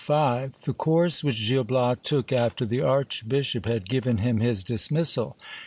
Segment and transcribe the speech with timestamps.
[0.01, 0.05] Ch.
[0.05, 0.13] V.—
[0.65, 5.37] The course which Gil Bias took after the archbishop had given him his dismissal.